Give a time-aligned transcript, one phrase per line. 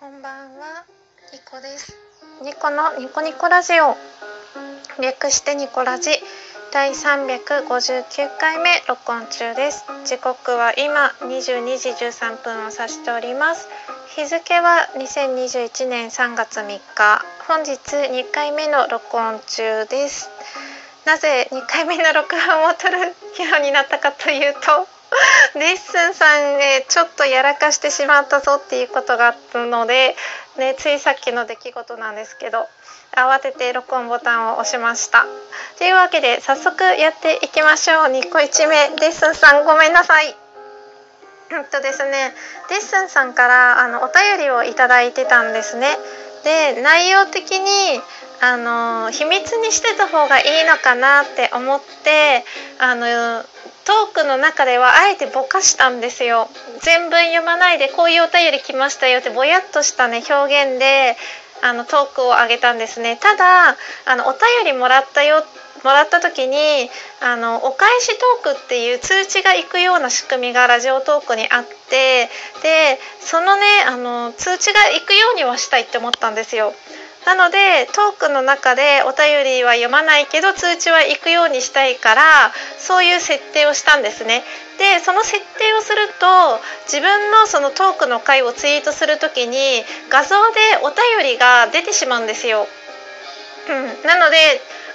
[0.00, 0.84] こんばんは、
[1.32, 1.92] ニコです。
[2.44, 3.96] ニコのニコニコラジオ。
[5.02, 6.10] 略してニコラジ
[6.72, 9.84] 第359回目録音中です。
[10.04, 13.66] 時刻は今22時13分を指しております。
[14.14, 16.80] 日付は2021年3月3日。
[17.48, 20.30] 本日2回目の録音中です。
[21.06, 23.14] なぜ2回目の録音を取るよ
[23.58, 24.86] うになったかというと
[25.54, 30.14] レッスンさんへちょっとやらかしてしまったぞっていうことがあったので、
[30.58, 32.66] ね、ついさっきの出来事なんですけど
[33.16, 35.24] 慌てて録音ボタンを押しました。
[35.78, 40.36] というわけで早速やっていきましょう2個1目レッスンさんごめんなさい。
[41.50, 42.34] えっとですね
[42.70, 45.96] レッスンさんからあのお便りをいただいてたんですね。
[46.44, 48.00] で内容的に
[48.40, 52.44] あの秘密にしてた方がいいのかなって思って
[52.78, 53.44] あの
[53.88, 56.50] トークの中ではあえてぼかしたんですよ
[56.82, 61.16] 全文読まないでこういうお便り来ましたよってぼやっとしたね表現で
[61.62, 65.42] あのトークを上げたんですねただあのお便りもらったよ
[65.84, 66.90] もらった時に
[67.22, 68.08] あのお返し
[68.42, 72.28] トークっていう通知が行くような仕組みがラジオトークにあって
[72.62, 76.74] でそのねあの通知が行くようにはしたいって思ったんですよ。
[77.28, 82.22] なのでトークの中でお便りは読まないけど通知は行くようにしたいから
[82.78, 84.42] そういう設定をしたんですね。
[84.78, 92.66] でその設定をすると自分のそのトークの回をツイートする時に画像でお便りが出てしまうんですよ。
[93.68, 94.38] うん、なので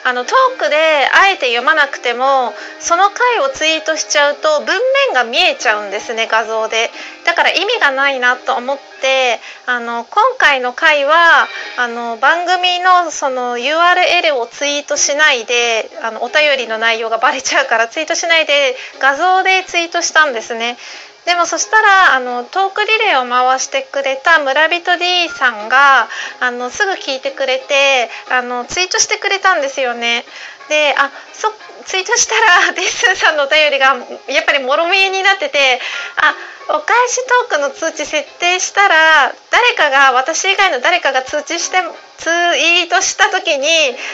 [0.06, 6.90] あのトークであえて読まなくてもその回をツイートしちゃうと文面が見えちゃうんですね画像で
[7.26, 20.78] だから意味がないなと思ってあの今回の回はあの番組のその URL をツイートしないであのお便りの内容がバレちゃうからツイートしないで画像でツイートしたんですね。
[21.26, 26.08] でもそしたらあのトークリレーを回してくれた村人 D さんが
[26.42, 30.26] あのすぐ聞いてくれてあのツイートしてくれたんですよね。
[30.70, 31.52] であそ
[31.86, 32.36] ツイートした
[32.68, 33.98] ら デッスンさんのお便りが
[34.28, 35.82] やっぱりもろ見えになってて
[36.18, 36.36] あ
[36.70, 37.18] お返し
[37.50, 41.78] トークの通知設定したら誰かが私以外の誰かが通知して
[42.18, 43.68] ツイートした時に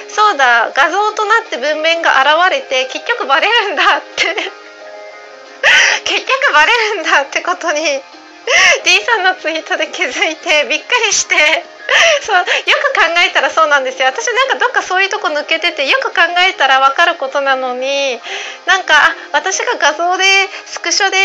[0.10, 4.69] そうだ画像となって文面が現れて結局バレるんだって
[6.06, 7.82] 結局バレるんだってことに
[8.84, 11.79] D さんのツイートで気づいてびっくりして。
[12.22, 14.08] そうよく考えたらそうなんですよ。
[14.08, 18.20] 私なんかどっかそういうとこ抜けててよく考えたら分かることなのに
[18.66, 20.24] なんかあ私が画像で
[20.66, 21.18] スクショで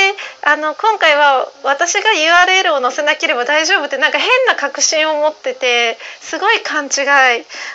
[0.42, 6.90] あの今回は私が URL を載せなければ大丈夫ってなんか変な確信を持っててすごい勘違い。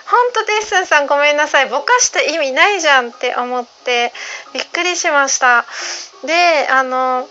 [0.05, 1.67] 本当デッスンさんごめんなさい。
[1.67, 4.13] ぼかした意味ないじゃんって思って
[4.53, 5.65] びっくりしました。
[6.23, 7.27] であの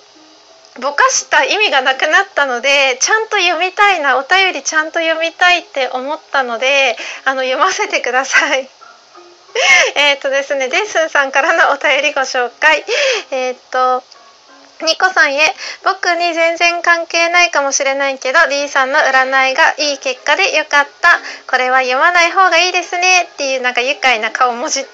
[0.80, 8.68] ぼかした意味がなくなったのでちゃんと読みたいなお便りちゃんと読みたいって思ったのであの読ませてください。
[9.96, 12.84] えっとですねデッスンさんからのお便りご紹介。
[13.30, 14.02] えっ、と
[14.84, 15.40] ニコさんへ
[15.82, 21.18] 僕に全然関係ないかもしれないけど D さんの占いがいい結果でよかった
[21.50, 24.88] これは読まない方がいいですねっていうなんか愉快な顔文字と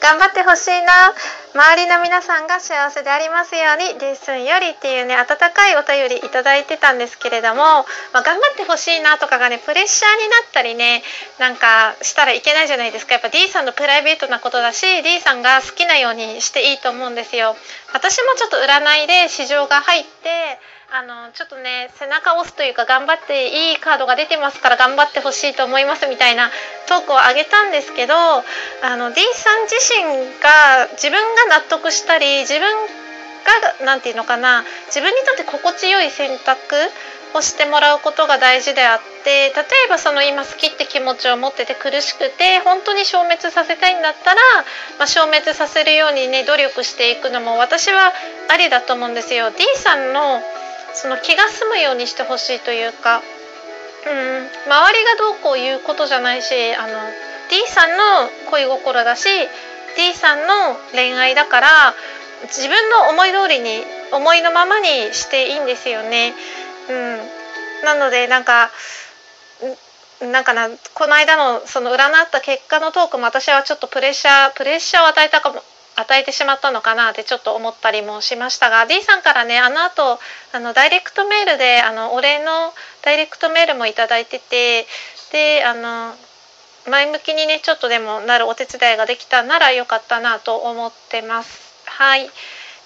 [0.00, 1.12] 頑張ってほしいな
[1.58, 7.82] 周りの皆さんが幸せでありますようにレッスンよりっていうね温かいお便りいただいてたんですけれども、
[8.14, 11.02] まあ、頑張ってほしいなとかがねプレッシャーになったりね
[11.40, 17.56] なんかしたらいけないじゃないですかやっぱ D さんのプライベートなことだし D さんが好きなようにしていいと思うんですよ。
[17.92, 26.48] 私もちょっと占いで市場が入ってあのちょっとね背中を押すというか頑張っていいカードが出てますから頑張ってほしいと思いますみたいな
[26.88, 28.42] トークを上げたんですけどあ
[28.96, 30.00] の D さん自身
[30.40, 36.56] が自分が納得したり自分が何て言うのかな自分にとって心地よい選択
[37.36, 44.40] をしてもらうことが大事であって例えばその今好きって気持ちを持ってて苦しくて本当に消滅させたいんだったら、
[44.96, 48.12] まあ、消滅させるようにね努力していくのも私は
[48.48, 49.50] ありだと思うんですよ。
[49.50, 50.40] D さんの
[51.00, 53.22] その気が済むようにしてほしいというか、うん、
[54.66, 56.92] 周りがどうこう言うことじゃないしあの
[57.48, 59.28] D さんの恋心だし
[59.96, 61.68] D さんの恋愛だから
[62.48, 66.34] 自分の思い通りに思いのままにしていいんですよね。
[66.88, 68.70] うん、なのでなんか
[70.20, 75.62] なんかなこの間のその占った結果のトークも私はちょっとプレッシャープレッシャーを与えたかも
[75.98, 80.18] 与えてしまったのかなってちょっと思ったりもしましたが D さんからねあの後
[80.52, 82.72] あのダイレクトメールであのお礼の
[83.02, 84.86] ダイレクトメールも頂いてて
[85.32, 86.14] であの
[86.88, 91.68] 前向きにねちょっとでもなるお手伝いができたなら良かったなと思ってます。
[91.86, 92.30] はい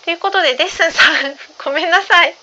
[0.04, 2.41] ということでデッスンさんごめんなさい。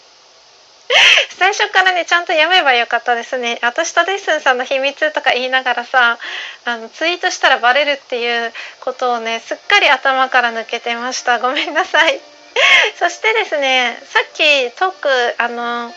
[1.37, 3.59] 最初からねちゃんと読めばよかったですね。
[3.61, 6.17] 私とデッスンさんの秘密とか言いながらさ
[6.65, 11.39] あのツイートしたらバレるっていうことをねすっかり頭から抜けてました。
[11.39, 12.19] ごめんなさい。
[12.97, 15.93] そしてですねさっきトークあの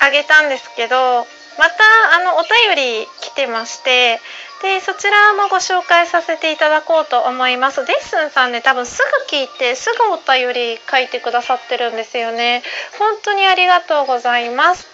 [0.00, 1.26] あげたんですけど
[1.58, 1.74] また
[2.16, 4.20] あのお便り来てまして
[4.62, 7.84] でそちらもご紹介させていただこうと思います。
[7.86, 8.98] デッスンさんね多分す
[9.30, 12.62] ぐ聞いてすぐお便り書いてくださってるんですよね。
[12.98, 14.86] 本当にありがとうございます。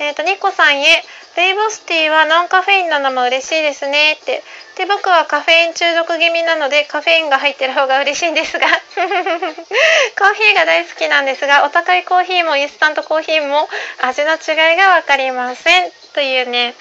[0.00, 1.04] えっ、ー、とニコさんへ
[1.36, 4.12] レイボスティーはノンカフェインなのも嬉しいですね。
[4.12, 4.42] って。
[4.76, 8.66] で僕はカフェイン中毒気味なのでカフェインが入ってる方が嬉しいんですが。
[8.68, 13.68] コーヒーが大好きなんですがお高いコーヒーもインスタントコーヒーも
[14.02, 15.92] 味の違いが分かりません。
[16.12, 16.74] というね。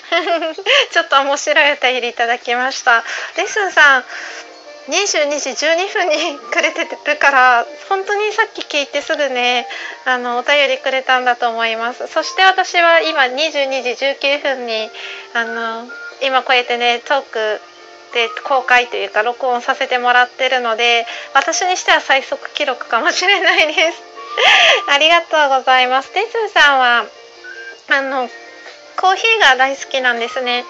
[0.93, 3.03] ちょっと面白いお便りいただきました。
[3.37, 4.05] レッスンさん
[4.87, 9.65] 22時12分にくれてるから本当にさっき聞いてすぐね
[10.05, 12.07] あのお便りくれたんだと思います。
[12.07, 14.89] そして私は今22時19分に
[15.33, 15.87] あの
[16.21, 17.61] 今こうやってねトーク
[18.13, 24.01] で公開というか録音させてもらってるので私にしては最速記録かもしれないです。
[24.91, 26.11] ありがとうございます。
[26.13, 27.05] デスさんは
[27.89, 28.29] あの
[28.97, 30.65] コーヒーが大好きなんですね。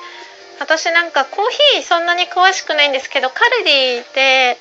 [0.63, 4.57] 私なんかコーヒーそんなに詳しくないんですけどカルディで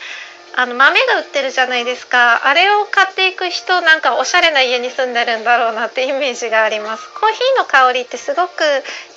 [0.54, 2.46] あの豆が売ってるじゃないですか。
[2.46, 7.08] あれを買っていく人なんかおしゃれな家に住んでるんだろうなってイメージがあります。
[7.14, 8.62] コーヒーの香りってすごく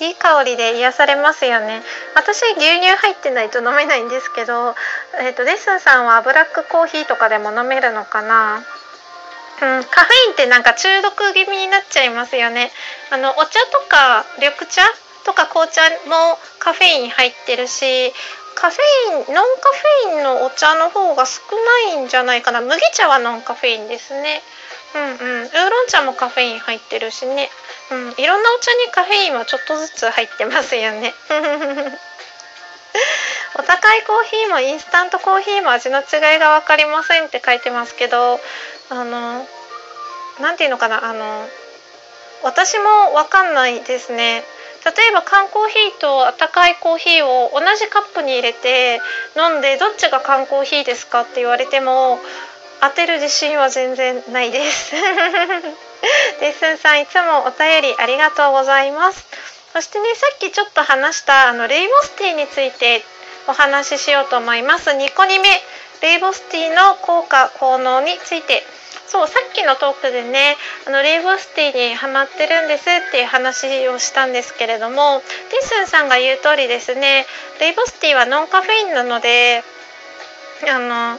[0.00, 1.82] いい香りで癒されますよね。
[2.14, 4.74] 私牛乳入ってないと飲めないんですけど、
[5.20, 8.56] えーと、レッスンさんはブラックコーヒーとかでも飲めるのかな？
[8.56, 12.70] うん、カフェインってなんか中毒気味になっちゃいますよね。
[13.10, 14.82] あのお茶とか緑茶
[15.26, 18.14] とか紅茶もカフェイン入ってるし
[18.54, 19.68] カフェインノンカ
[20.06, 21.42] フェインのお茶の方が少
[21.90, 22.62] ないんじゃないかな。
[22.62, 24.40] 麦茶はノンカフェインですね。
[24.94, 25.06] うんう
[25.42, 25.44] ん。
[25.44, 27.50] ウーロン茶もカフェイン入ってるしね。
[27.90, 28.14] うん。
[28.16, 31.12] いろんなお茶にカフェインはちょっとずつ入ってますよね。
[33.58, 38.40] お高いコーヒーもインスタントコーヒーも味の違いが分かりませんって書いてますけど
[38.88, 39.46] あの
[40.40, 41.04] 何て言うのかな。
[41.04, 41.46] あの
[42.42, 44.44] 私も分かんないですね。
[44.86, 49.00] 例えば缶コーヒーと温かいコーヒーを同じカップに入れて
[49.36, 52.20] 飲んでどっちが缶コーヒーですかって言われても
[52.80, 54.94] 当てる自信は全然ないです。
[56.40, 59.26] デッスンさんいつもお便りありがとうございます。
[59.72, 63.04] そしてねさっきちょっと話したあのレイボスティーについて
[63.48, 64.90] お話ししようと思います。
[64.90, 65.62] 2個2目
[66.00, 68.64] レイボスティーの効果効能について
[69.08, 70.56] そうさっきのトークでね
[70.86, 77.26] あのレイボスティーにハマってるんですっていう話をしたんですけれどもティスンさんが言う通りですね
[77.60, 79.62] レイボスティーはノンカフェインなので
[80.68, 81.18] あの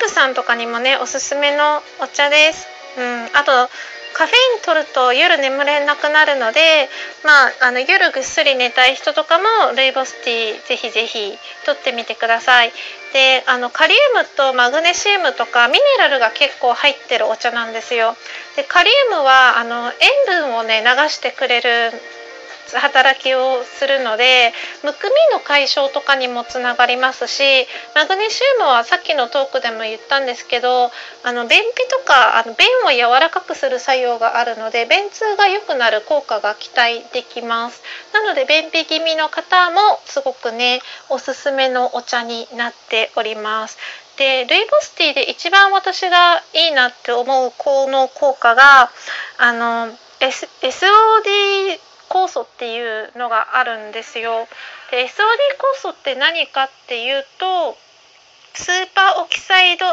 [0.00, 2.68] 婦さんとかにもねおすすめのお茶です。
[2.98, 3.68] うん、あと
[4.16, 6.88] カフェイン取ると夜眠れなくなるので、
[7.22, 9.44] まあ、あの夜ぐっすり寝たい人とかも
[9.76, 11.36] ルイボスティーぜひぜひ
[11.66, 12.72] 取ってみてください。
[13.12, 18.16] であのカリウムとマグネシウムとかミネラルが結構入ってるお茶なんですよ。
[18.56, 19.92] でカリウムはあの
[20.28, 21.92] 塩分をね流してくれる
[22.74, 24.52] 働きをするので
[24.82, 27.42] むくみの解消とかにもつながりますし
[27.94, 30.90] マグネシウムはさっきのトークでも言ったんですけど
[31.22, 37.82] あの便秘とかあの便を柔らかくする作用があるので便通が良くなる効果が期待できます。
[38.12, 43.78] なので便秘気味の方もすごくねおすすめのお茶になっております。
[44.16, 48.90] でルイボスティーで一番私がいいなって思う効能効果が
[49.38, 51.78] あの S SOD
[52.16, 54.48] 酵素っていうのがあるんですよ。
[54.90, 57.76] で SOD 酵素って何かっていうと
[58.54, 59.84] スーパーオキサイド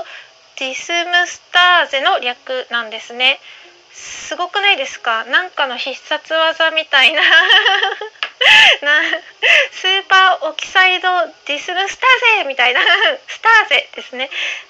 [0.59, 3.39] ディスムスターゼの略なんですね。
[3.91, 5.25] すごくないですか？
[5.25, 7.21] なんかの必殺技みたいな。
[8.81, 9.01] な
[9.71, 11.09] スーパーオキサイド
[11.45, 12.81] ディスムスターゼみたいな。
[13.27, 14.29] スターゼですね。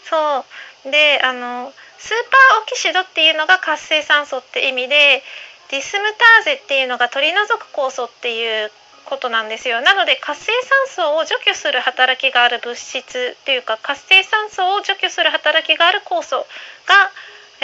[0.09, 0.45] そ
[0.85, 0.91] う。
[0.91, 5.23] であのスーパーオキシドっていうのが活性酸素って意味で
[5.73, 8.69] ディスムターゼっていうのが取り除く酵素っていう
[9.05, 10.51] ことなんですよなので活性
[10.87, 16.45] 酸素を除去する働きがある物質というか活性酸素を除去する働きがある酵素が、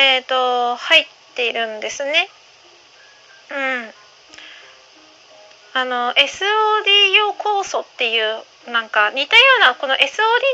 [0.01, 2.29] えーと、入っているんですね。
[3.51, 3.98] うん
[5.79, 10.03] あの SOD 用酵素っていうなんか似たようなこの SOD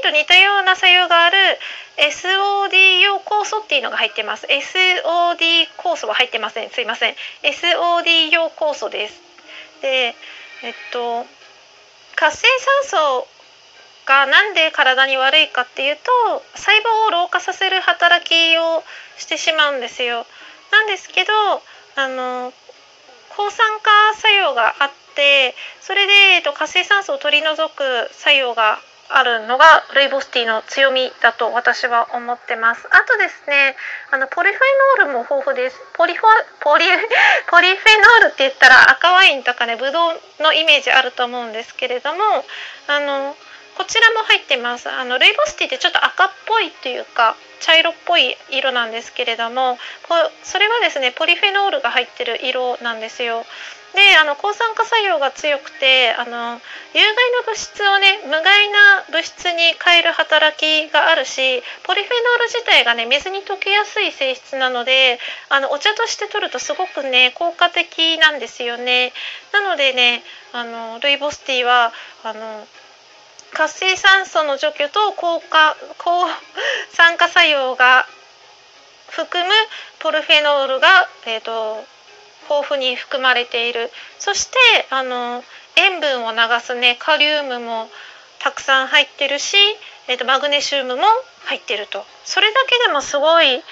[0.04, 1.38] と似たような作用がある
[1.98, 4.46] SOD 用酵素っていうのが入ってます。
[4.46, 6.70] SOD 酵素は入ってません。
[6.70, 7.16] すいません。
[7.42, 9.20] SOD 用酵素です。
[9.82, 10.14] で
[10.62, 11.26] えっと
[12.16, 12.48] 活性
[12.86, 13.28] 酸素
[14.06, 18.84] がなんで体に悪いかっていうと細胞を老化させる働きを
[19.18, 20.28] してしまうんですよ。
[20.72, 21.34] なんですけど
[21.96, 22.54] あの
[23.36, 25.05] 抗酸化作用があって
[25.82, 32.88] それで、えっと、活性酸素を取り除く作用があるのがルイボスティーの強みだと私は思ってます。
[32.90, 33.76] あとですね、
[34.12, 34.60] あのポリフェ
[35.00, 35.80] ノールも豊富です。
[35.94, 36.28] ポリフォ
[36.62, 36.86] ポリ
[37.48, 42.46] ポリフェノールって言ったら赤ワインとかね、ブドウのイメージあると思うんですけれども、
[42.88, 43.38] あの
[43.76, 44.90] こちらも入ってます。
[44.90, 49.78] あのルイボスティーってちょっと赤っぽいっていうか茶色っぽい色なんですけれども、
[50.44, 53.46] それはですねポリフェノールが入ってる色なんですよ。
[53.96, 56.60] であの抗酸化作用が強くてあの
[56.94, 65.18] 有害な物質をね無害な物質に変える働きがあるしポリフェノール自体がね水に溶けやすい性質なので
[65.48, 69.14] あのお茶として取るとすごくね効果的なんですよね。
[69.54, 71.94] なのでねあのルイボスティーは
[72.26, 72.68] あの
[73.56, 76.28] 活性酸素の除去と抗化抗
[76.92, 78.06] 酸化作用が
[79.10, 79.52] 含む
[80.00, 80.88] ポルフェノールが、
[81.26, 81.84] えーと
[82.48, 83.90] 豊富に含まれている。
[84.20, 84.58] そして
[84.92, 85.44] あの
[85.76, 87.90] 塩分を流すねカリウムも
[88.40, 89.58] たくさん入ってるし、
[90.08, 91.04] えーと、マグネシウムも
[91.46, 92.04] 入ってると。
[92.24, 93.64] それだけでもすごい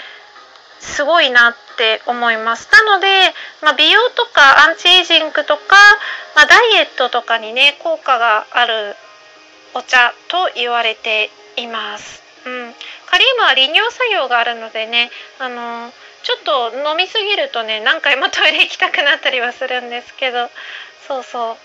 [0.79, 2.69] すごいなって思います。
[2.71, 3.07] なので、
[3.61, 5.75] まあ、美容とかアンチエイジングとか、
[6.35, 8.95] まあ、ダイエットとかにね効果がある
[9.73, 12.73] お茶と言われています、うん、
[13.07, 15.91] カリウムは利尿作用があるのでねあの
[16.23, 16.35] ちょ
[16.69, 20.49] っと飲みすぎるとね何回も トイレ行きたくなったりはするんですけど。
[21.07, 21.57] そうそう。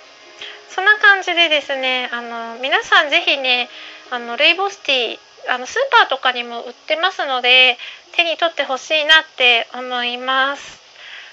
[0.68, 3.68] そんな感じでですねあの皆さん是非ね
[4.10, 5.18] あのレイボスティー
[5.54, 7.78] あのスーパーとかにも売ってますので
[8.12, 10.80] 手に取ってほしいなって思います。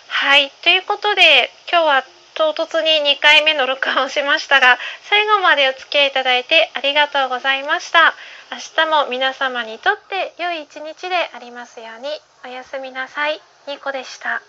[0.08, 0.52] はい。
[0.64, 2.04] ということで今日は
[2.36, 4.78] 唐突に2回目の録音をしましたが
[5.10, 8.14] 最後までお付き合いいただいてありがとうございました。
[8.52, 12.10] 明日も皆様にとって良い一日でありますように
[12.44, 13.40] おやすみなさい。
[13.68, 14.42] ニコでした。